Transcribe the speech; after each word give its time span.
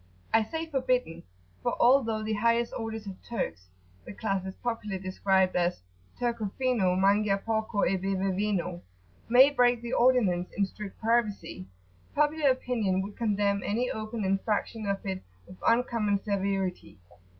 I 0.33 0.43
say 0.43 0.65
forbidden, 0.65 1.21
for 1.61 1.79
although 1.79 2.23
the 2.23 2.33
highest 2.33 2.73
orders 2.75 3.05
of 3.05 3.21
Turks, 3.23 3.67
the 4.03 4.13
class 4.13 4.43
is 4.47 4.55
popularly 4.55 4.99
described 4.99 5.55
as 5.55 5.83
"Turco 6.17 6.49
fino 6.57 6.95
Mangia 6.95 7.37
porco 7.37 7.85
e 7.85 7.97
beve 7.97 8.35
vino." 8.35 8.81
may 9.29 9.51
break 9.51 9.83
the 9.83 9.93
ordinance 9.93 10.49
in 10.57 10.65
strict 10.65 10.99
privacy, 10.99 11.67
popular 12.15 12.49
opinion 12.49 13.01
would 13.03 13.15
condemn 13.15 13.61
any 13.63 13.91
open 13.91 14.25
infraction 14.25 14.87
of 14.87 15.05
it 15.05 15.21
with 15.45 15.57
uncommon 15.67 16.19
severity. 16.23 16.97